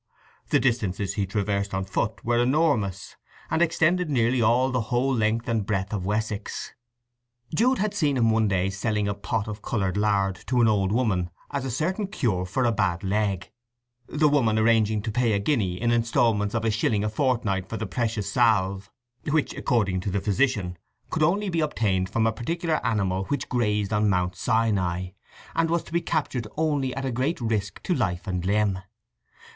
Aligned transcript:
The 0.49 0.59
distances 0.59 1.13
he 1.13 1.27
traversed 1.27 1.75
on 1.75 1.85
foot 1.85 2.25
were 2.25 2.41
enormous, 2.41 3.17
and 3.51 3.61
extended 3.61 4.09
nearly 4.09 4.39
the 4.41 4.81
whole 4.87 5.13
length 5.13 5.47
and 5.47 5.63
breadth 5.63 5.93
of 5.93 6.07
Wessex. 6.07 6.73
Jude 7.53 7.77
had 7.77 7.91
one 8.01 8.47
day 8.47 8.71
seen 8.71 8.71
him 8.71 8.71
selling 8.71 9.07
a 9.07 9.13
pot 9.13 9.47
of 9.47 9.61
coloured 9.61 9.97
lard 9.97 10.39
to 10.47 10.59
an 10.59 10.67
old 10.67 10.91
woman 10.91 11.29
as 11.51 11.65
a 11.65 11.69
certain 11.69 12.07
cure 12.07 12.47
for 12.47 12.65
a 12.65 12.71
bad 12.71 13.03
leg, 13.03 13.51
the 14.07 14.27
woman 14.27 14.57
arranging 14.57 15.03
to 15.03 15.11
pay 15.11 15.33
a 15.33 15.39
guinea, 15.39 15.79
in 15.79 15.91
instalments 15.91 16.55
of 16.55 16.65
a 16.65 16.71
shilling 16.71 17.03
a 17.03 17.07
fortnight, 17.09 17.69
for 17.69 17.77
the 17.77 17.85
precious 17.85 18.27
salve, 18.27 18.89
which, 19.29 19.53
according 19.53 19.99
to 19.99 20.09
the 20.09 20.19
physician, 20.19 20.79
could 21.11 21.21
only 21.21 21.47
be 21.47 21.59
obtained 21.59 22.09
from 22.09 22.25
a 22.25 22.33
particular 22.33 22.83
animal 22.83 23.25
which 23.25 23.47
grazed 23.49 23.93
on 23.93 24.09
Mount 24.09 24.35
Sinai, 24.35 25.09
and 25.53 25.69
was 25.69 25.83
to 25.83 25.93
be 25.93 26.01
captured 26.01 26.47
only 26.57 26.91
at 26.95 27.13
great 27.13 27.39
risk 27.39 27.83
to 27.83 27.93
life 27.93 28.25
and 28.25 28.43
limb. 28.47 28.79